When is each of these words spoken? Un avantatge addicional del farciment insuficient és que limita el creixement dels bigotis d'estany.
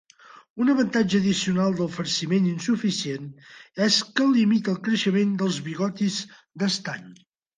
Un 0.63 0.71
avantatge 0.73 1.17
addicional 1.23 1.75
del 1.81 1.89
farciment 1.97 2.47
insuficient 2.53 3.29
és 3.89 3.99
que 4.21 4.27
limita 4.31 4.73
el 4.75 4.81
creixement 4.89 5.37
dels 5.43 5.63
bigotis 5.71 6.17
d'estany. 6.63 7.07